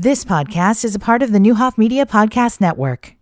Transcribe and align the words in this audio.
This 0.00 0.24
podcast 0.24 0.84
is 0.84 0.94
a 0.94 1.00
part 1.00 1.24
of 1.24 1.32
the 1.32 1.40
Neuhoff 1.40 1.76
Media 1.76 2.06
Podcast 2.06 2.60
Network. 2.60 3.16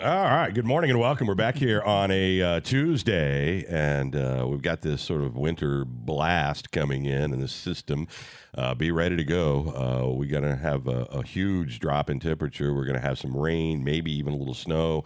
All 0.00 0.06
right. 0.06 0.50
Good 0.52 0.66
morning 0.66 0.90
and 0.90 1.00
welcome. 1.00 1.26
We're 1.26 1.34
back 1.34 1.56
here 1.56 1.80
on 1.80 2.10
a 2.10 2.42
uh, 2.42 2.60
Tuesday, 2.60 3.64
and 3.66 4.14
uh, 4.14 4.46
we've 4.46 4.60
got 4.60 4.82
this 4.82 5.00
sort 5.00 5.22
of 5.22 5.34
winter 5.34 5.86
blast 5.86 6.72
coming 6.72 7.06
in 7.06 7.32
in 7.32 7.40
the 7.40 7.48
system. 7.48 8.06
Uh, 8.54 8.74
be 8.74 8.90
ready 8.90 9.16
to 9.16 9.24
go. 9.24 9.72
Uh, 9.74 10.14
we're 10.14 10.28
going 10.28 10.44
to 10.44 10.56
have 10.56 10.86
a, 10.88 11.04
a 11.04 11.22
huge 11.22 11.78
drop 11.78 12.10
in 12.10 12.20
temperature. 12.20 12.74
We're 12.74 12.84
going 12.84 13.00
to 13.00 13.06
have 13.06 13.18
some 13.18 13.34
rain, 13.34 13.82
maybe 13.82 14.12
even 14.12 14.34
a 14.34 14.36
little 14.36 14.52
snow. 14.52 15.04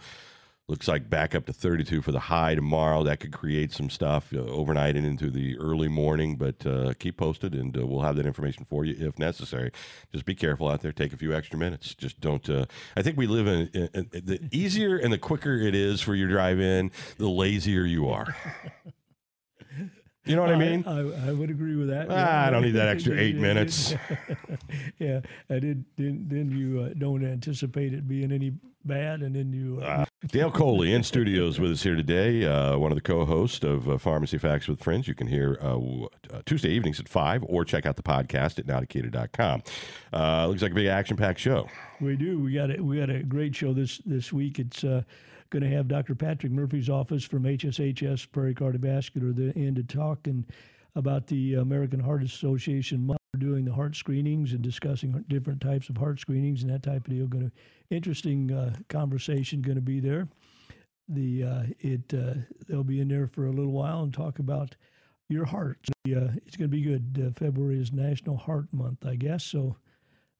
Looks 0.67 0.87
like 0.87 1.11
back 1.11 1.35
up 1.35 1.45
to 1.45 1.53
32 1.53 2.01
for 2.01 2.11
the 2.11 2.19
high 2.19 2.55
tomorrow. 2.55 3.03
That 3.03 3.19
could 3.19 3.31
create 3.31 3.71
some 3.71 3.87
stuff 3.87 4.33
uh, 4.33 4.39
overnight 4.39 4.95
and 4.95 5.05
into 5.05 5.29
the 5.29 5.55
early 5.59 5.87
morning, 5.87 6.37
but 6.37 6.65
uh, 6.65 6.95
keep 6.97 7.17
posted 7.17 7.53
and 7.53 7.77
uh, 7.77 7.85
we'll 7.85 8.01
have 8.01 8.15
that 8.15 8.25
information 8.25 8.65
for 8.65 8.83
you 8.83 8.95
if 9.07 9.19
necessary. 9.19 9.71
Just 10.11 10.25
be 10.25 10.33
careful 10.33 10.67
out 10.67 10.81
there. 10.81 10.91
Take 10.91 11.13
a 11.13 11.17
few 11.17 11.35
extra 11.35 11.59
minutes. 11.59 11.93
Just 11.93 12.19
don't. 12.19 12.49
Uh, 12.49 12.65
I 12.97 13.03
think 13.03 13.15
we 13.15 13.27
live 13.27 13.45
in, 13.45 13.69
in, 13.75 13.89
in, 13.93 14.25
the 14.25 14.39
easier 14.51 14.97
and 14.97 15.13
the 15.13 15.19
quicker 15.19 15.55
it 15.55 15.75
is 15.75 16.01
for 16.01 16.15
your 16.15 16.29
drive 16.29 16.59
in, 16.59 16.89
the 17.17 17.29
lazier 17.29 17.85
you 17.85 18.09
are. 18.09 18.35
You 20.25 20.35
know 20.35 20.41
what 20.41 20.51
I, 20.51 20.55
I 20.55 20.57
mean? 20.57 20.83
I, 20.87 21.29
I, 21.29 21.31
would 21.31 21.51
agree 21.51 21.75
with 21.75 21.89
that. 21.89 22.07
Ah, 22.09 22.13
yeah. 22.13 22.47
I 22.47 22.49
don't 22.49 22.63
need 22.63 22.71
that 22.71 22.87
extra 22.87 23.15
eight 23.17 23.35
minutes. 23.47 23.93
yeah, 24.99 25.21
I 25.49 25.59
did. 25.59 25.85
Then, 25.97 26.25
then 26.27 26.51
you 26.51 26.81
uh, 26.81 26.89
don't 26.97 27.23
anticipate 27.23 27.93
it 27.93 28.07
being 28.07 28.31
any 28.31 28.53
bad, 28.85 29.21
and 29.21 29.35
then 29.35 29.53
you. 29.53 29.79
Uh, 29.81 29.85
uh, 29.85 30.05
Dale 30.27 30.51
Colee 30.51 30.93
in 30.93 31.03
studios 31.03 31.59
with 31.59 31.71
us 31.71 31.83
here 31.83 31.95
today. 31.95 32.45
Uh, 32.45 32.77
one 32.77 32.91
of 32.91 32.95
the 32.95 33.01
co-hosts 33.01 33.63
of 33.63 33.87
uh, 33.87 33.97
Pharmacy 33.97 34.37
Facts 34.37 34.67
with 34.67 34.81
Friends. 34.81 35.07
You 35.07 35.13
can 35.13 35.27
hear 35.27 35.59
uh, 35.61 35.79
Tuesday 36.45 36.69
evenings 36.69 36.99
at 36.99 37.07
five, 37.07 37.43
or 37.47 37.63
check 37.63 37.85
out 37.85 37.95
the 37.95 38.03
podcast 38.03 38.57
at 38.57 38.65
nowdecatur.com. 38.65 39.63
Uh, 40.11 40.47
looks 40.47 40.61
like 40.61 40.71
a 40.71 40.75
big 40.75 40.87
action-packed 40.87 41.39
show. 41.39 41.67
We 42.01 42.15
do. 42.15 42.39
We 42.39 42.53
got 42.53 42.75
a, 42.75 42.81
we 42.81 42.97
got 42.97 43.09
a 43.09 43.21
great 43.21 43.55
show 43.55 43.73
this 43.73 43.99
this 43.99 44.33
week. 44.33 44.57
It's 44.59 44.83
going 45.55 45.71
to 45.71 45.77
have 45.77 45.87
Dr. 45.87 46.15
Patrick 46.15 46.51
Murphy's 46.51 46.89
office 46.89 47.23
from 47.23 47.43
HSHS 47.43 48.29
Prairie 48.29 48.53
Cardiovascular 48.53 49.55
end 49.55 49.77
to 49.77 49.83
talk 49.83 50.27
and 50.27 50.43
about 50.95 51.27
the 51.27 51.53
American 51.53 52.01
Heart 52.01 52.23
Association 52.23 53.15
doing 53.39 53.63
the 53.63 53.71
heart 53.71 53.95
screenings 53.95 54.51
and 54.51 54.61
discussing 54.61 55.23
different 55.29 55.61
types 55.61 55.87
of 55.87 55.95
heart 55.95 56.19
screenings 56.19 56.61
and 56.61 56.73
that 56.73 56.83
type 56.83 57.07
of 57.07 57.13
deal. 57.13 57.27
Going 57.27 57.51
to 57.51 57.95
interesting 57.95 58.51
uh, 58.51 58.75
conversation 58.89 59.61
going 59.61 59.75
to 59.77 59.81
be 59.81 60.01
there. 60.01 60.27
The 61.07 61.43
uh, 61.45 61.63
it 61.79 62.13
uh, 62.13 62.33
they'll 62.67 62.83
be 62.83 62.99
in 62.99 63.07
there 63.07 63.27
for 63.27 63.45
a 63.45 63.51
little 63.51 63.71
while 63.71 64.03
and 64.03 64.13
talk 64.13 64.39
about 64.39 64.75
your 65.29 65.45
heart. 65.45 65.77
Uh, 66.05 66.35
it's 66.45 66.57
going 66.57 66.69
to 66.69 66.75
be 66.75 66.81
good. 66.81 67.27
Uh, 67.27 67.31
February 67.39 67.79
is 67.79 67.93
National 67.93 68.35
Heart 68.35 68.73
Month, 68.73 69.05
I 69.05 69.15
guess. 69.15 69.45
So 69.45 69.77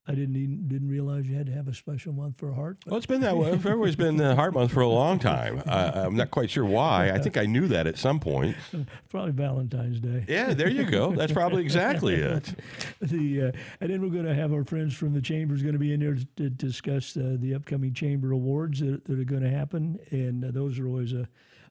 I 0.08 0.14
didn't 0.14 0.36
even, 0.36 0.68
didn't 0.68 0.90
realize 0.90 1.26
you 1.26 1.36
had 1.36 1.48
to 1.48 1.52
have 1.52 1.68
a 1.68 1.74
special 1.74 2.14
month 2.14 2.38
for 2.38 2.54
heart. 2.54 2.78
Well, 2.86 2.98
it's 2.98 3.08
been 3.08 3.22
that 3.22 3.38
way. 3.38 3.52
February's 3.54 3.96
been 3.96 4.18
the 4.18 4.36
heart 4.36 4.54
month 4.54 4.72
for 4.72 4.82
a 4.82 4.88
long 4.88 5.18
time. 5.18 5.64
Uh, 5.66 5.92
I'm 5.96 6.16
not 6.16 6.30
quite 6.30 6.52
sure 6.52 6.64
why. 6.64 7.10
I 7.10 7.18
think 7.18 7.38
I 7.38 7.46
knew 7.48 7.68
that 7.70 7.88
at 7.88 7.98
some 7.98 8.20
point. 8.20 8.56
Probably 9.10 9.32
Valentine's 9.32 10.00
Day. 10.00 10.24
Yeah, 10.28 10.54
there 10.54 10.70
you 10.70 10.84
go. 10.84 11.16
That's 11.16 11.34
probably 11.34 11.64
exactly 11.64 12.16
it. 12.22 12.54
the 13.02 13.48
uh, 13.48 13.52
and 13.82 13.90
then 13.90 14.02
we're 14.02 14.10
going 14.10 14.26
to 14.26 14.36
have 14.36 14.54
our 14.54 14.64
friends 14.64 14.94
from 14.94 15.14
the 15.14 15.22
chambers 15.22 15.64
going 15.64 15.74
to 15.74 15.80
be 15.80 15.92
in 15.92 16.00
there 16.00 16.16
to, 16.16 16.26
to 16.36 16.50
discuss 16.52 17.18
uh, 17.18 17.38
the 17.40 17.56
upcoming 17.56 17.94
chamber 17.94 18.32
awards 18.32 18.82
that, 18.82 19.06
that 19.06 19.20
are 19.20 19.24
going 19.24 19.44
to 19.44 19.50
happen, 19.50 20.00
and 20.12 20.46
uh, 20.46 20.52
those 20.52 20.78
are 20.78 20.88
always 20.88 21.14
a 21.14 21.28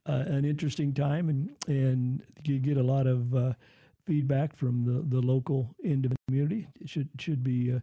an 0.07 0.45
interesting 0.45 0.93
time, 0.93 1.29
and 1.29 1.51
and 1.69 2.23
you 2.45 2.59
get 2.59 2.77
a 2.77 2.83
lot 2.83 3.07
of 3.07 3.35
uh, 3.35 3.53
feedback 4.07 4.57
from 4.57 4.85
the, 4.85 5.17
the 5.17 5.25
local 5.25 5.75
end 5.85 6.05
of 6.05 6.11
the 6.11 6.17
community. 6.27 6.67
It 6.81 6.89
should 6.89 7.09
should 7.19 7.43
be 7.43 7.73
uh, 7.73 7.81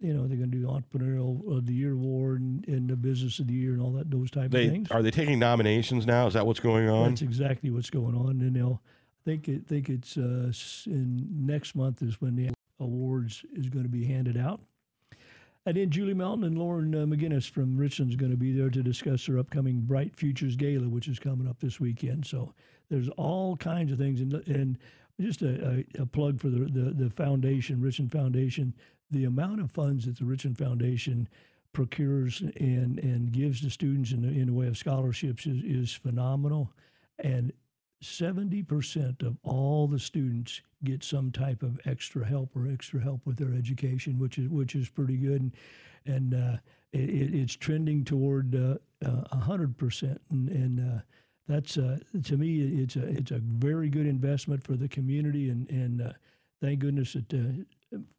you 0.00 0.12
know 0.12 0.26
they're 0.26 0.36
going 0.36 0.50
to 0.50 0.58
do 0.58 0.66
entrepreneurial 0.66 1.56
of 1.56 1.66
the 1.66 1.72
year 1.72 1.92
award 1.92 2.40
and, 2.40 2.66
and, 2.68 2.88
the 2.88 2.96
business 2.96 3.38
of 3.38 3.46
the 3.46 3.54
year 3.54 3.72
and 3.72 3.80
all 3.80 3.92
that 3.92 4.10
those 4.10 4.30
type 4.30 4.50
they, 4.50 4.66
of 4.66 4.72
things. 4.72 4.90
Are 4.90 5.02
they 5.02 5.10
taking 5.10 5.38
nominations 5.38 6.06
now? 6.06 6.26
Is 6.26 6.34
that 6.34 6.46
what's 6.46 6.60
going 6.60 6.88
on? 6.88 7.10
That's 7.10 7.22
exactly 7.22 7.70
what's 7.70 7.90
going 7.90 8.14
on, 8.14 8.40
and 8.42 8.54
they'll 8.54 8.82
I 8.84 9.30
think 9.30 9.48
it, 9.48 9.66
think 9.66 9.88
it's 9.88 10.16
uh, 10.16 10.52
in 10.86 11.26
next 11.46 11.74
month 11.74 12.02
is 12.02 12.20
when 12.20 12.36
the 12.36 12.50
awards 12.78 13.44
is 13.54 13.68
going 13.68 13.84
to 13.84 13.90
be 13.90 14.04
handed 14.04 14.36
out. 14.36 14.60
And 15.64 15.76
then 15.76 15.90
Julie 15.90 16.14
Melton 16.14 16.44
and 16.44 16.56
Lauren 16.56 16.94
uh, 16.94 16.98
McGinnis 16.98 17.50
from 17.50 17.76
Richland 17.76 18.12
is 18.12 18.16
going 18.16 18.30
to 18.30 18.36
be 18.36 18.52
there 18.52 18.70
to 18.70 18.82
discuss 18.84 19.26
their 19.26 19.38
upcoming 19.38 19.80
Bright 19.80 20.14
Futures 20.14 20.54
Gala, 20.54 20.88
which 20.88 21.08
is 21.08 21.18
coming 21.18 21.48
up 21.48 21.58
this 21.58 21.80
weekend. 21.80 22.24
So 22.24 22.54
there's 22.88 23.08
all 23.16 23.56
kinds 23.56 23.90
of 23.90 23.98
things, 23.98 24.20
and, 24.20 24.32
and 24.46 24.78
just 25.20 25.42
a, 25.42 25.84
a, 25.98 26.02
a 26.02 26.06
plug 26.06 26.40
for 26.40 26.50
the, 26.50 26.66
the, 26.66 26.94
the 26.94 27.10
foundation, 27.10 27.80
Richland 27.80 28.12
Foundation 28.12 28.74
the 29.10 29.24
amount 29.24 29.60
of 29.60 29.70
funds 29.70 30.06
that 30.06 30.18
the 30.18 30.24
Richland 30.24 30.58
Foundation 30.58 31.28
procures 31.72 32.40
and, 32.40 32.98
and 32.98 33.32
gives 33.32 33.60
to 33.60 33.70
students 33.70 34.12
in 34.12 34.22
the, 34.22 34.28
in 34.28 34.46
the 34.46 34.52
way 34.52 34.66
of 34.66 34.78
scholarships 34.78 35.46
is, 35.46 35.62
is 35.62 35.92
phenomenal. 35.92 36.72
And 37.18 37.52
70% 38.02 39.22
of 39.22 39.36
all 39.42 39.86
the 39.86 39.98
students 39.98 40.62
get 40.84 41.02
some 41.02 41.30
type 41.30 41.62
of 41.62 41.78
extra 41.84 42.24
help 42.24 42.54
or 42.56 42.68
extra 42.68 43.00
help 43.00 43.20
with 43.24 43.36
their 43.36 43.54
education, 43.54 44.18
which 44.18 44.38
is 44.38 44.48
which 44.48 44.74
is 44.74 44.88
pretty 44.88 45.16
good, 45.16 45.40
and, 45.40 45.52
and 46.06 46.34
uh, 46.34 46.56
it, 46.92 47.34
it's 47.34 47.56
trending 47.56 48.04
toward 48.04 48.54
uh, 48.54 48.76
uh, 49.04 49.22
100%. 49.34 50.18
And, 50.30 50.48
and 50.48 50.80
uh, 50.80 51.00
that's 51.48 51.78
uh, 51.78 51.98
to 52.24 52.36
me, 52.36 52.82
it's 52.82 52.96
a 52.96 53.06
it's 53.06 53.30
a 53.30 53.38
very 53.38 53.88
good 53.88 54.06
investment 54.06 54.62
for 54.64 54.76
the 54.76 54.88
community, 54.88 55.48
and 55.50 55.68
and 55.70 56.02
uh, 56.02 56.12
thank 56.60 56.80
goodness 56.80 57.14
that 57.14 57.66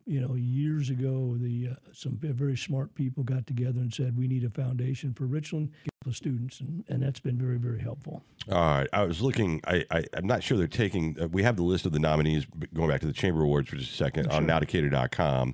you 0.08 0.22
know, 0.22 0.36
years 0.36 0.90
ago, 0.90 1.36
the 1.38 1.70
uh, 1.72 1.76
some 1.94 2.18
very 2.22 2.58
smart 2.58 2.96
people 2.96 3.24
got 3.24 3.46
together 3.46 3.80
and 3.80 3.94
said 3.94 4.18
we 4.18 4.28
need 4.28 4.46
a 4.46 4.50
foundation 4.50 5.14
for 5.14 5.26
Richland 5.26 5.72
the 6.08 6.14
students, 6.14 6.60
and, 6.62 6.84
and 6.88 7.04
that's 7.04 7.20
been 7.20 7.38
very 7.38 7.58
very 7.58 7.80
helpful. 7.80 8.24
All 8.50 8.58
right, 8.58 8.88
I 8.94 9.04
was 9.04 9.22
looking. 9.22 9.62
I, 9.68 9.84
I 9.92 10.04
am 10.14 10.26
not 10.26 10.42
sure 10.42 10.58
they're 10.58 10.68
taking. 10.68 11.18
Uh, 11.20 11.28
we 11.28 11.44
have 11.44 11.58
the 11.58 11.64
list 11.64 11.86
of 11.86 11.92
the 11.92 12.00
nominees 12.00 12.48
going 12.74 12.90
back 12.90 13.02
to 13.02 13.08
the 13.08 13.14
Chamber 13.14 13.44
Awards 13.44 13.70
for 13.70 13.76
just 13.76 13.92
a 13.92 13.96
second 13.96 14.26
sure. 14.26 14.34
on 14.34 14.48
nowdecatur.com. 14.48 15.54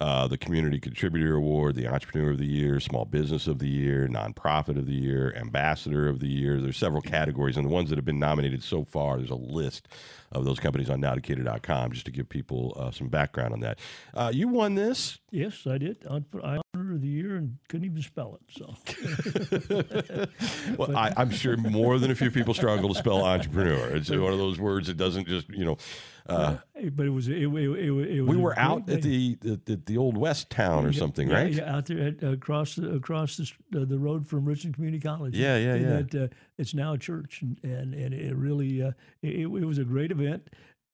Uh, 0.00 0.26
the 0.26 0.38
Community 0.38 0.80
Contributor 0.80 1.34
Award, 1.34 1.74
the 1.74 1.86
Entrepreneur 1.86 2.30
of 2.30 2.38
the 2.38 2.46
Year, 2.46 2.80
Small 2.80 3.04
Business 3.04 3.46
of 3.46 3.58
the 3.58 3.68
Year, 3.68 4.08
Nonprofit 4.10 4.78
of 4.78 4.86
the 4.86 4.94
Year, 4.94 5.34
Ambassador 5.36 6.08
of 6.08 6.20
the 6.20 6.26
Year. 6.26 6.58
There's 6.58 6.78
several 6.78 7.02
categories, 7.02 7.58
and 7.58 7.66
the 7.66 7.70
ones 7.70 7.90
that 7.90 7.96
have 7.96 8.06
been 8.06 8.18
nominated 8.18 8.62
so 8.62 8.82
far, 8.82 9.18
there's 9.18 9.28
a 9.28 9.34
list 9.34 9.88
of 10.32 10.46
those 10.46 10.58
companies 10.58 10.88
on 10.88 11.02
nowdecatur.com 11.02 11.92
just 11.92 12.06
to 12.06 12.12
give 12.12 12.30
people 12.30 12.74
uh, 12.78 12.90
some 12.90 13.08
background 13.08 13.52
on 13.52 13.60
that. 13.60 13.78
Uh, 14.14 14.30
you 14.32 14.48
won 14.48 14.74
this. 14.74 15.18
Yes, 15.30 15.66
I 15.66 15.78
did. 15.78 16.04
I, 16.08 16.22
I 16.42 16.60
of 16.92 17.00
the 17.00 17.08
year 17.08 17.36
and 17.36 17.56
couldn't 17.68 17.86
even 17.86 18.02
spell 18.02 18.38
it. 18.38 18.42
So, 18.56 18.74
well, 20.76 20.96
I, 20.96 21.12
am 21.16 21.30
sure 21.30 21.56
more 21.56 21.98
than 21.98 22.10
a 22.10 22.14
few 22.14 22.30
people 22.30 22.54
struggle 22.54 22.88
to 22.88 22.94
spell 22.94 23.24
entrepreneur. 23.24 23.96
It's 23.96 24.10
one 24.10 24.32
of 24.32 24.38
those 24.38 24.58
words 24.58 24.88
that 24.88 24.96
doesn't 24.96 25.26
just 25.28 25.48
you 25.48 25.64
know. 25.64 25.76
Uh, 26.28 26.58
but 26.92 27.06
it 27.06 27.10
was 27.10 27.28
it, 27.28 27.42
it, 27.42 27.46
it, 27.46 27.88
it 27.88 27.90
was 28.22 28.28
we 28.28 28.36
were 28.36 28.56
out 28.58 28.88
at 28.88 29.02
the, 29.02 29.36
the, 29.40 29.80
the 29.84 29.96
old 29.96 30.16
West 30.16 30.50
Town 30.50 30.86
or 30.86 30.92
something, 30.92 31.28
yeah, 31.28 31.34
right? 31.34 31.52
Yeah, 31.52 31.74
out 31.74 31.86
there 31.86 32.08
at, 32.08 32.22
across 32.22 32.76
the, 32.76 32.94
across 32.94 33.36
the, 33.36 33.80
uh, 33.80 33.84
the 33.84 33.98
road 33.98 34.26
from 34.26 34.44
Richland 34.44 34.74
Community 34.74 35.02
College. 35.02 35.34
Yeah, 35.36 35.56
yeah, 35.56 35.74
yeah. 35.74 35.98
It, 35.98 36.14
uh, 36.14 36.28
it's 36.56 36.74
now 36.74 36.92
a 36.92 36.98
church, 36.98 37.42
and 37.42 37.58
and, 37.64 37.94
and 37.94 38.14
it 38.14 38.36
really 38.36 38.82
uh, 38.82 38.92
it, 39.22 39.40
it 39.40 39.46
was 39.46 39.78
a 39.78 39.84
great 39.84 40.12
event 40.12 40.48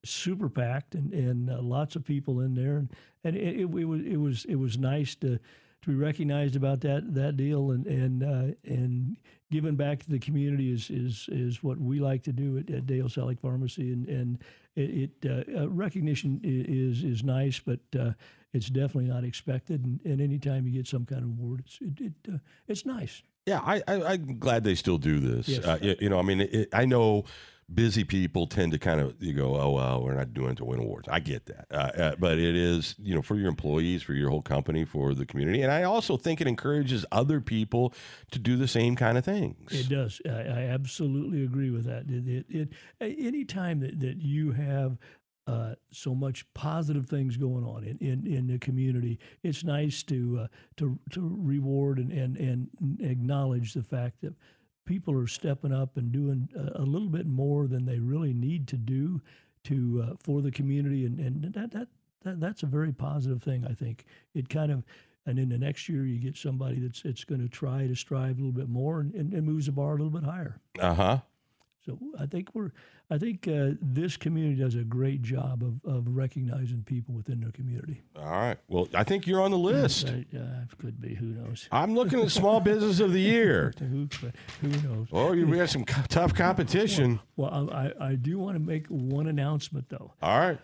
super 0.09 0.49
packed 0.49 0.95
and, 0.95 1.13
and 1.13 1.49
uh, 1.49 1.61
lots 1.61 1.95
of 1.95 2.03
people 2.03 2.41
in 2.41 2.55
there. 2.55 2.77
And, 2.77 2.91
and 3.23 3.35
it, 3.35 3.61
it, 3.61 3.61
it, 3.61 3.85
was 3.85 4.01
it 4.01 4.17
was 4.17 4.45
it 4.45 4.55
was 4.55 4.77
nice 4.77 5.15
to 5.15 5.39
to 5.81 5.89
be 5.89 5.95
recognized 5.95 6.55
about 6.55 6.81
that 6.81 7.13
that 7.13 7.37
deal 7.37 7.71
and 7.71 7.85
and 7.87 8.23
uh, 8.23 8.55
and 8.65 9.17
giving 9.51 9.75
back 9.75 9.99
to 9.99 10.09
the 10.09 10.19
community 10.19 10.71
is 10.71 10.89
is 10.89 11.29
is 11.31 11.63
what 11.63 11.79
we 11.79 11.99
like 11.99 12.23
to 12.23 12.31
do 12.31 12.57
at, 12.57 12.69
at 12.69 12.85
Dale 12.85 13.07
Selick 13.07 13.39
Pharmacy. 13.39 13.91
And 13.91 14.07
and 14.07 14.43
it, 14.75 15.11
it 15.23 15.47
uh, 15.55 15.61
uh, 15.61 15.69
recognition 15.69 16.41
is 16.43 17.03
is 17.03 17.23
nice 17.23 17.59
but 17.59 17.79
uh, 17.97 18.11
it's 18.53 18.69
definitely 18.69 19.09
not 19.09 19.23
expected. 19.23 19.85
And, 19.85 19.99
and 20.05 20.21
anytime 20.21 20.65
you 20.65 20.73
get 20.73 20.87
some 20.87 21.05
kind 21.05 21.23
of 21.23 21.29
award 21.29 21.63
it's 21.65 21.79
it, 21.81 22.01
it 22.01 22.33
uh, 22.33 22.37
it's 22.67 22.85
nice. 22.85 23.23
Yeah 23.45 23.61
I, 23.63 23.81
I 23.87 24.13
am 24.13 24.39
glad 24.39 24.63
they 24.63 24.75
still 24.75 24.97
do 24.97 25.19
this. 25.19 25.47
Yes. 25.47 25.65
Uh, 25.65 25.77
you, 25.81 25.95
you, 26.01 26.09
know 26.09 26.19
I 26.19 26.23
mean 26.23 26.65
I 26.73 26.85
know 26.85 27.25
busy 27.73 28.03
people 28.03 28.47
tend 28.47 28.71
to 28.71 28.79
kind 28.79 28.99
of 28.99 29.15
you 29.19 29.33
go, 29.33 29.59
oh 29.59 29.71
well, 29.71 30.03
we're 30.03 30.13
not 30.13 30.33
doing 30.33 30.51
it 30.51 30.57
to 30.57 30.65
win 30.65 30.79
awards. 30.79 31.07
I 31.09 31.19
get 31.19 31.45
that, 31.47 31.65
uh, 31.71 32.01
uh, 32.01 32.15
but 32.17 32.39
it 32.39 32.55
is 32.55 32.95
you 32.97 33.13
know 33.13 33.21
for 33.21 33.35
your 33.35 33.49
employees, 33.49 34.03
for 34.03 34.13
your 34.13 34.29
whole 34.29 34.41
company, 34.41 34.85
for 34.85 35.13
the 35.13 35.25
community, 35.25 35.61
and 35.61 35.71
I 35.71 35.83
also 35.83 36.17
think 36.17 36.41
it 36.41 36.47
encourages 36.47 37.05
other 37.11 37.41
people 37.41 37.93
to 38.31 38.39
do 38.39 38.55
the 38.55 38.67
same 38.67 38.95
kind 38.95 39.17
of 39.17 39.25
things. 39.25 39.71
It 39.71 39.89
does. 39.89 40.21
I, 40.25 40.29
I 40.29 40.61
absolutely 40.69 41.43
agree 41.43 41.71
with 41.71 41.85
that. 41.85 42.05
It, 42.09 42.45
it, 42.49 42.69
it 43.01 43.27
any 43.27 43.45
time 43.45 43.79
that, 43.81 43.99
that 43.99 44.21
you 44.21 44.51
have 44.51 44.97
uh, 45.47 45.75
so 45.91 46.13
much 46.13 46.45
positive 46.53 47.05
things 47.05 47.37
going 47.37 47.63
on 47.63 47.83
in, 47.83 47.97
in, 47.99 48.27
in 48.27 48.47
the 48.47 48.59
community. 48.59 49.17
It's 49.43 49.63
nice 49.63 50.03
to 50.03 50.41
uh, 50.43 50.47
to 50.75 50.99
to 51.11 51.37
reward 51.41 51.99
and, 51.99 52.11
and 52.11 52.37
and 52.37 52.99
acknowledge 52.99 53.73
the 53.73 53.83
fact 53.83 54.21
that 54.21 54.33
people 54.87 55.13
are 55.13 55.27
stepping 55.27 55.71
up 55.71 55.97
and 55.97 56.11
doing 56.11 56.49
a, 56.55 56.81
a 56.81 56.85
little 56.85 57.09
bit 57.09 57.27
more 57.27 57.67
than 57.67 57.85
they 57.85 57.99
really 57.99 58.33
need 58.33 58.67
to 58.69 58.77
do 58.77 59.21
to 59.65 60.07
uh, 60.07 60.15
for 60.23 60.41
the 60.41 60.51
community, 60.51 61.05
and, 61.05 61.19
and 61.19 61.53
that, 61.53 61.71
that 61.71 61.87
that 62.23 62.39
that's 62.39 62.63
a 62.63 62.67
very 62.67 62.91
positive 62.91 63.43
thing. 63.43 63.65
I 63.69 63.73
think 63.73 64.05
it 64.33 64.49
kind 64.49 64.71
of 64.71 64.83
and 65.27 65.37
then 65.37 65.49
the 65.49 65.57
next 65.57 65.89
year 65.89 66.05
you 66.05 66.19
get 66.19 66.37
somebody 66.37 66.79
that's 66.79 67.03
it's 67.05 67.25
going 67.25 67.41
to 67.41 67.49
try 67.49 67.85
to 67.85 67.95
strive 67.95 68.37
a 68.37 68.41
little 68.41 68.51
bit 68.51 68.69
more 68.69 69.01
and, 69.01 69.13
and, 69.13 69.33
and 69.33 69.45
moves 69.45 69.67
the 69.67 69.73
bar 69.73 69.89
a 69.89 69.97
little 70.01 70.09
bit 70.09 70.23
higher. 70.23 70.59
Uh 70.79 70.93
huh. 70.93 71.17
So 71.87 71.97
I 72.19 72.25
think 72.25 72.49
we're, 72.53 72.71
I 73.09 73.17
think 73.17 73.47
uh, 73.47 73.69
this 73.81 74.17
community 74.17 74.61
does 74.61 74.75
a 74.75 74.83
great 74.83 75.21
job 75.21 75.63
of, 75.63 75.89
of 75.89 76.05
recognizing 76.09 76.83
people 76.83 77.15
within 77.15 77.39
their 77.39 77.51
community. 77.51 78.01
All 78.17 78.25
right. 78.29 78.57
Well, 78.67 78.89
I 78.93 79.05
think 79.05 79.25
you're 79.25 79.39
on 79.41 79.51
the 79.51 79.57
list. 79.57 80.09
Uh, 80.09 80.37
uh, 80.37 80.43
could 80.77 80.99
be, 80.99 81.15
who 81.15 81.27
knows? 81.27 81.69
I'm 81.71 81.95
looking 81.95 82.19
at 82.19 82.29
Small 82.31 82.59
Business 82.71 82.99
of 82.99 83.13
the 83.13 83.21
Year. 83.21 83.73
Who, 83.79 84.09
who 84.61 84.67
knows? 84.67 85.07
Oh, 85.13 85.31
you 85.31 85.45
got 85.55 85.69
some 85.69 85.85
co- 85.85 86.01
tough 86.09 86.33
competition. 86.35 87.21
Well, 87.37 87.69
I, 87.71 87.85
I 88.01 88.07
I 88.09 88.15
do 88.15 88.37
want 88.37 88.55
to 88.55 88.59
make 88.59 88.87
one 88.87 89.27
announcement 89.27 89.87
though. 89.87 90.11
All 90.21 90.37
right. 90.39 90.59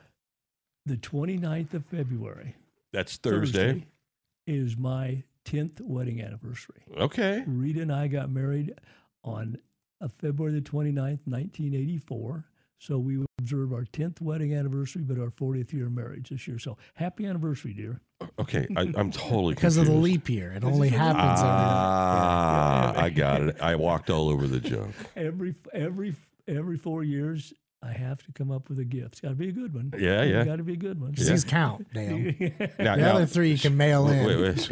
The 0.86 0.98
29th 0.98 1.74
of 1.76 1.86
February, 1.86 2.56
That's 2.92 3.16
Thursday. 3.16 3.86
is 4.46 4.76
my 4.76 5.24
10th 5.46 5.80
wedding 5.80 6.22
anniversary. 6.22 6.84
Okay. 6.98 7.46
Rita 7.48 7.82
and 7.82 7.94
I 7.94 8.08
got 8.08 8.30
married 8.30 8.74
on 9.24 9.58
uh, 10.04 10.08
February 10.20 10.54
the 10.54 10.62
29th, 10.62 11.20
1984. 11.26 12.46
So 12.80 12.98
we 12.98 13.18
will 13.18 13.26
observe 13.40 13.72
our 13.72 13.86
10th 13.86 14.20
wedding 14.20 14.54
anniversary, 14.54 15.04
but 15.04 15.18
our 15.18 15.30
40th 15.30 15.72
year 15.72 15.86
of 15.86 15.94
marriage 15.94 16.30
this 16.30 16.46
year. 16.48 16.60
So 16.60 16.78
happy 16.96 17.26
anniversary, 17.26 17.74
dear. 17.74 18.02
Okay. 18.40 18.68
I, 18.76 18.92
I'm 18.98 19.10
totally 19.12 19.54
because 19.54 19.78
of 19.78 19.86
the 19.86 19.94
leap 19.94 20.30
year. 20.30 20.52
It 20.52 20.66
only 20.66 20.90
happens 20.90 21.40
every. 21.40 21.50
Ah, 21.50 22.94
I 23.02 23.10
got 23.10 23.42
it. 23.42 23.62
I 23.62 23.76
walked 23.76 24.10
all 24.10 24.28
over 24.30 24.48
the 24.48 24.60
joke. 24.60 24.92
Every 25.16 25.56
every 25.74 26.16
every 26.48 26.78
four 26.78 27.04
years, 27.06 27.54
I 27.82 27.92
have 27.94 28.22
to 28.26 28.32
come 28.34 28.52
up 28.52 28.68
with 28.70 28.80
a 28.80 28.86
gift. 28.86 29.08
It's 29.14 29.20
got 29.22 29.30
to 29.30 29.36
be 29.36 29.48
a 29.50 29.52
good 29.54 29.74
one. 29.74 29.94
Yeah, 29.98 30.24
yeah. 30.24 30.44
Got 30.44 30.58
to 30.58 30.64
be 30.64 30.74
a 30.74 30.78
good 30.78 31.00
one. 31.00 31.12
Because 31.12 31.30
these 31.30 31.44
count, 31.46 31.88
damn. 31.94 32.24
Now, 32.80 32.96
The 32.96 33.02
now- 33.02 33.16
other 33.16 33.26
three 33.26 33.52
you 33.52 33.58
can 33.58 33.78
mail 33.78 34.08
in. 34.10 34.26
wait, 34.26 34.40
wait. 34.42 34.72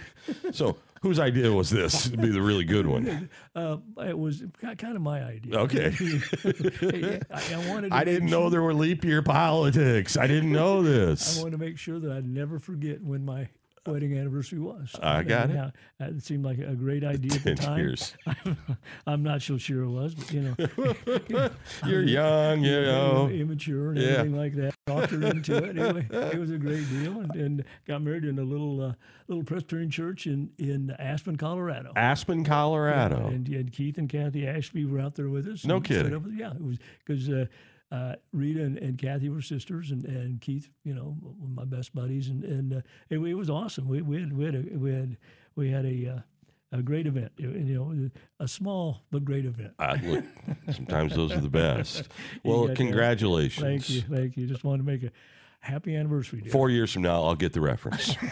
So, 0.55 0.77
whose 1.01 1.19
idea 1.19 1.51
was 1.51 1.69
this 1.69 2.09
to 2.09 2.17
be 2.17 2.29
the 2.29 2.41
really 2.41 2.63
good 2.65 2.87
one? 2.87 3.29
Uh, 3.53 3.77
it 4.07 4.17
was 4.17 4.43
kind 4.61 4.95
of 4.95 5.01
my 5.01 5.21
idea. 5.23 5.57
Okay. 5.59 5.87
I, 6.41 7.19
I 7.53 7.67
wanted. 7.69 7.89
To 7.89 7.95
I 7.95 8.05
didn't 8.05 8.29
sure- 8.29 8.39
know 8.39 8.49
there 8.49 8.61
were 8.61 8.73
leap 8.73 9.03
year 9.03 9.21
politics. 9.21 10.15
I 10.15 10.25
didn't 10.27 10.53
know 10.53 10.81
this. 10.83 11.37
I 11.37 11.41
want 11.41 11.51
to 11.51 11.57
make 11.57 11.77
sure 11.77 11.99
that 11.99 12.11
I'd 12.13 12.25
never 12.25 12.59
forget 12.59 13.03
when 13.03 13.25
my 13.25 13.49
wedding 13.87 14.15
anniversary 14.17 14.59
was. 14.59 14.95
I 15.01 15.23
got 15.23 15.49
And, 15.49 15.51
it. 15.57 15.73
yeah, 15.99 16.07
It 16.07 16.23
seemed 16.23 16.45
like 16.45 16.59
a 16.59 16.75
great 16.75 17.03
idea 17.15 17.33
at 17.33 17.43
the 17.43 17.55
time. 17.55 17.77
years. 17.79 18.13
I'm 19.07 19.23
not 19.23 19.41
so 19.41 19.57
sure 19.57 19.83
it 19.83 19.89
was, 19.89 20.13
but 20.13 20.31
you 20.31 20.41
know, 20.41 21.49
You're 21.85 22.03
young, 22.03 22.63
you 22.63 22.81
know. 22.81 23.27
immature 23.29 23.89
and 23.89 23.97
Yeah. 23.97 24.07
everything 24.09 24.37
like 24.37 24.53
that. 24.55 24.73
Talked 24.85 25.11
her 25.11 25.25
into 25.27 25.55
it. 25.57 25.77
Anyway, 25.77 26.07
it 26.11 26.39
was 26.39 26.51
a 26.51 26.57
great 26.57 26.87
deal, 26.89 27.19
and, 27.21 27.35
and 27.35 27.63
got 27.87 28.01
married 28.01 28.25
in 28.25 28.37
a 28.39 28.43
little 28.43 28.81
uh, 28.81 28.93
little 29.27 29.43
Presbyterian 29.43 29.89
church 29.89 30.27
in 30.27 30.49
in 30.57 30.91
Aspen, 30.99 31.35
Colorado. 31.37 31.93
Aspen, 31.95 32.43
Colorado. 32.43 33.27
And, 33.27 33.47
and 33.47 33.71
Keith 33.71 33.97
and 33.97 34.09
Kathy 34.09 34.47
Ashby 34.47 34.85
were 34.85 34.99
out 34.99 35.15
there 35.15 35.29
with 35.29 35.47
us. 35.47 35.65
No 35.65 35.79
kidding. 35.81 36.13
up- 36.13 36.23
yeah, 36.33 36.51
it 36.51 36.61
was 36.63 36.77
because 37.05 37.29
uh, 37.29 37.45
uh, 37.91 38.15
Rita 38.31 38.61
and, 38.63 38.77
and 38.77 38.97
Kathy 38.97 39.29
were 39.29 39.41
sisters, 39.41 39.91
and, 39.91 40.05
and 40.05 40.39
Keith, 40.39 40.69
you 40.83 40.93
know, 40.93 41.17
my 41.39 41.65
best 41.65 41.93
buddies, 41.93 42.29
and 42.29 42.43
and 42.43 42.73
uh, 42.73 42.81
it, 43.09 43.19
it 43.19 43.33
was 43.33 43.49
awesome. 43.49 43.87
We, 43.87 44.01
we 44.01 44.21
had 44.21 44.33
we 44.33 44.45
had 44.45 44.55
a, 44.55 44.77
we 44.77 44.93
had 44.93 45.17
we 45.55 45.71
had 45.71 45.85
a 45.85 46.07
uh, 46.07 46.19
a 46.71 46.81
great 46.81 47.05
event. 47.05 47.31
You 47.37 47.49
know, 47.49 48.09
a 48.39 48.47
small 48.47 49.01
but 49.11 49.25
great 49.25 49.45
event. 49.45 49.73
Uh, 49.77 49.97
look, 50.03 50.25
sometimes 50.73 51.15
those 51.15 51.31
are 51.33 51.41
the 51.41 51.49
best. 51.49 52.07
Well, 52.43 52.67
that. 52.67 52.77
congratulations. 52.77 53.63
Thank 53.63 53.89
you, 53.89 54.01
thank 54.01 54.37
you. 54.37 54.47
Just 54.47 54.63
wanted 54.63 54.79
to 54.79 54.83
make 54.83 55.03
a 55.03 55.11
happy 55.61 55.95
anniversary. 55.95 56.41
Dear. 56.41 56.51
Four 56.51 56.69
years 56.69 56.91
from 56.91 57.03
now, 57.03 57.23
I'll 57.23 57.35
get 57.35 57.53
the 57.53 57.61
reference. 57.61 58.15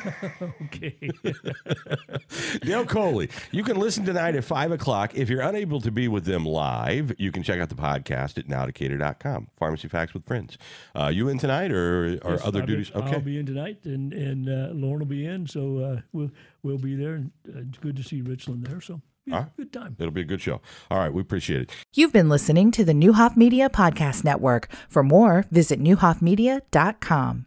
Okay. 0.63 0.95
Dale 2.61 2.85
Colee. 2.85 3.29
You 3.51 3.63
can 3.63 3.77
listen 3.77 4.05
tonight 4.05 4.35
at 4.35 4.43
5 4.43 4.71
o'clock. 4.71 5.15
If 5.15 5.29
you're 5.29 5.41
unable 5.41 5.81
to 5.81 5.91
be 5.91 6.07
with 6.07 6.25
them 6.25 6.45
live, 6.45 7.13
you 7.17 7.31
can 7.31 7.43
check 7.43 7.59
out 7.59 7.69
the 7.69 7.75
podcast 7.75 8.37
at 8.37 8.47
nowdecatur.com. 8.47 9.47
Pharmacy 9.57 9.87
Facts 9.87 10.13
with 10.13 10.25
Friends. 10.25 10.57
Uh, 10.95 11.07
you 11.13 11.27
in 11.29 11.37
tonight 11.39 11.71
or, 11.71 12.19
or 12.23 12.31
Yes, 12.33 12.41
other 12.45 12.59
I'll 12.61 12.65
be- 12.67 12.73
duties? 12.73 12.91
Okay. 12.95 13.11
I'll 13.13 13.19
be 13.21 13.37
in 13.39 13.45
tonight, 13.45 13.79
and 13.85 14.13
and 14.13 14.47
uh, 14.49 14.69
Lauren 14.73 14.99
will 14.99 15.05
be 15.05 15.25
in, 15.25 15.47
so 15.47 15.79
uh, 15.79 16.01
we'll 16.13 16.31
we'll 16.63 16.77
be 16.77 16.95
there. 16.95 17.15
And 17.15 17.31
uh, 17.47 17.59
it's 17.67 17.77
good 17.79 17.95
to 17.97 18.03
see 18.03 18.21
Richland 18.21 18.65
there. 18.67 18.81
So 18.81 19.01
yeah, 19.29 19.35
All 19.35 19.41
right. 19.43 19.57
good 19.57 19.73
time. 19.73 19.95
It'll 19.99 20.11
be 20.11 20.21
a 20.21 20.25
good 20.25 20.41
show. 20.41 20.61
All 20.91 20.97
right. 20.97 21.13
We 21.13 21.21
appreciate 21.21 21.61
it. 21.61 21.71
You've 21.93 22.13
been 22.13 22.29
listening 22.29 22.71
to 22.71 22.83
the 22.83 22.93
Neuhoff 22.93 23.37
Media 23.37 23.69
Podcast 23.69 24.23
Network. 24.23 24.69
For 24.87 25.03
more, 25.03 25.45
visit 25.51 25.79
neuhoffmedia.com. 25.81 27.45